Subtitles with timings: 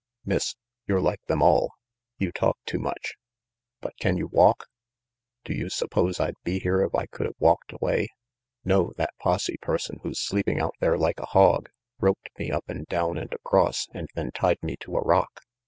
[0.25, 0.55] Miss,
[0.87, 1.73] you're like them all.
[2.17, 3.13] You talk too much.
[3.81, 4.65] But can you walk?"
[5.43, 8.07] "Do you suppose I'd be here if I could have walked away?
[8.65, 11.69] No, that posse person who's sleeping out there like a hog,
[11.99, 15.41] roped me up and down and across and then tied me to a rock.